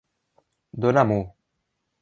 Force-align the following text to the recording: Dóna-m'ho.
Dóna-m'ho. 0.85 1.21